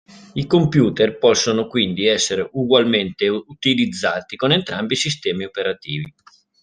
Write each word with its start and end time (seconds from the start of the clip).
I 0.33 0.47
computer 0.47 1.19
possono 1.19 1.67
quindi 1.67 2.07
essere 2.07 2.49
ugualmente 2.53 3.27
utilizzati 3.27 4.35
con 4.35 4.51
entrambi 4.51 4.93
i 4.93 4.97
sistemi 4.97 5.43
operativi. 5.43 6.11